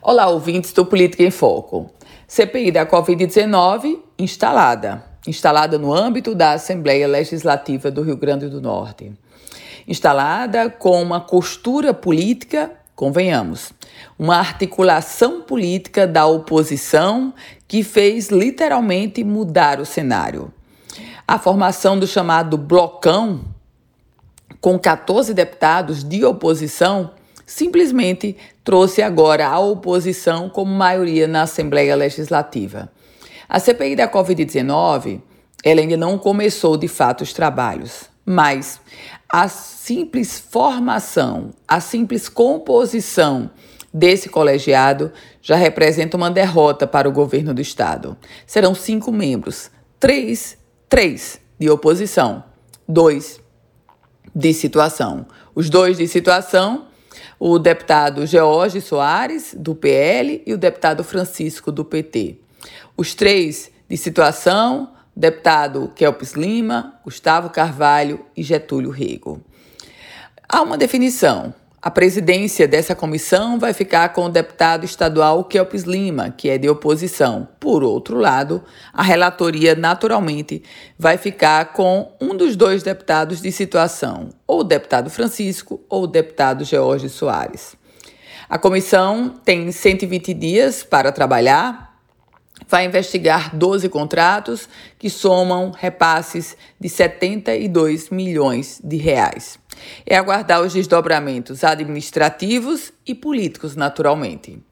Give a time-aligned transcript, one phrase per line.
[0.00, 1.90] Olá, ouvintes do Política em Foco.
[2.28, 5.04] CPI da Covid-19 instalada.
[5.26, 9.12] Instalada no âmbito da Assembleia Legislativa do Rio Grande do Norte.
[9.88, 13.72] Instalada com uma costura política, convenhamos,
[14.16, 17.34] uma articulação política da oposição
[17.66, 20.54] que fez literalmente mudar o cenário.
[21.26, 23.40] A formação do chamado Blocão,
[24.60, 27.10] com 14 deputados de oposição,
[27.44, 28.36] simplesmente
[28.68, 32.92] trouxe agora a oposição como maioria na Assembleia Legislativa.
[33.48, 35.22] A CPI da Covid-19,
[35.64, 38.78] ela ainda não começou de fato os trabalhos, mas
[39.26, 43.50] a simples formação, a simples composição
[43.90, 48.18] desse colegiado já representa uma derrota para o governo do Estado.
[48.46, 50.58] Serão cinco membros, três,
[50.90, 52.44] três de oposição,
[52.86, 53.40] dois
[54.34, 55.24] de situação.
[55.54, 56.87] Os dois de situação
[57.38, 62.38] o deputado George Soares, do PL, e o deputado Francisco, do PT.
[62.96, 69.40] Os três de situação, deputado Kelps Lima, Gustavo Carvalho e Getúlio Rego.
[70.48, 71.54] Há uma definição.
[71.80, 76.68] A presidência dessa comissão vai ficar com o deputado estadual Kelps Lima, que é de
[76.68, 77.46] oposição.
[77.60, 80.60] Por outro lado, a relatoria, naturalmente,
[80.98, 86.06] vai ficar com um dos dois deputados de situação, ou o deputado Francisco ou o
[86.08, 87.76] deputado George Soares.
[88.50, 91.87] A comissão tem 120 dias para trabalhar,
[92.68, 99.58] vai investigar 12 contratos que somam repasses de 72 milhões de reais.
[100.04, 104.62] É aguardar os desdobramentos administrativos e políticos, naturalmente.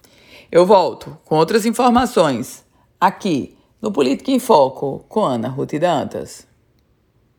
[0.53, 2.65] Eu volto com outras informações
[3.01, 6.47] aqui no Política em Foco com Ana Ruth Dantas.